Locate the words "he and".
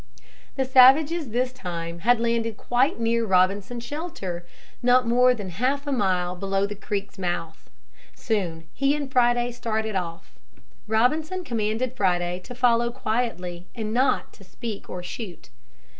8.73-9.11